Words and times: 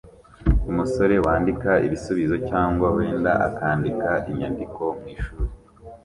Umusore 0.71 1.15
wandika 1.25 1.71
ibisubizo 1.87 2.35
cyangwa 2.49 2.87
wenda 2.97 3.31
akandika 3.47 4.09
inyandiko 4.31 4.83
mwishuri 4.99 5.51